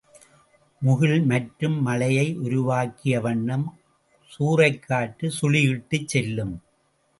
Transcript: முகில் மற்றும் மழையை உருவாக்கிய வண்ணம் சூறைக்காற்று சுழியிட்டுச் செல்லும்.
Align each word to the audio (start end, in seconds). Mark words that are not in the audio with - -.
முகில் 0.81 1.19
மற்றும் 1.25 1.75
மழையை 1.81 2.25
உருவாக்கிய 2.37 3.19
வண்ணம் 3.19 3.67
சூறைக்காற்று 4.31 5.29
சுழியிட்டுச் 5.39 6.07
செல்லும். 6.07 6.55